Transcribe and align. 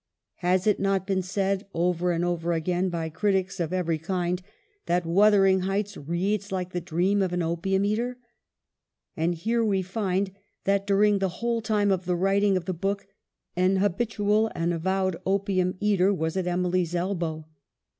Has 0.37 0.65
it 0.65 0.79
not 0.79 1.05
been 1.05 1.21
said 1.21 1.67
over 1.75 2.11
and 2.11 2.25
over 2.25 2.53
again 2.53 2.89
by 2.89 3.07
critics 3.09 3.59
of 3.59 3.71
every 3.71 3.99
kind 3.99 4.41
that' 4.87 5.05
Wuthering 5.05 5.59
Heights' 5.59 5.95
reads 6.09 6.51
like 6.51 6.71
the 6.71 6.81
dream 6.81 7.21
of 7.21 7.33
an 7.33 7.43
opium 7.43 7.85
eater? 7.85 8.17
And 9.15 9.35
here 9.35 9.63
we 9.63 9.83
find 9.83 10.31
that 10.63 10.87
during 10.87 11.19
the 11.19 11.29
whole 11.37 11.61
time 11.61 11.91
of 11.91 12.05
the 12.05 12.15
writing 12.15 12.57
of 12.57 12.65
the 12.65 12.73
book 12.73 13.05
an 13.55 13.75
habitual 13.75 14.49
and 14.55 14.73
avowed 14.73 15.17
opium 15.23 15.77
eater 15.79 16.11
was 16.11 16.35
at 16.35 16.47
Emily's 16.47 16.95
elbow. 16.95 17.45